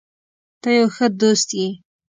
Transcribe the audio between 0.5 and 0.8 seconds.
ته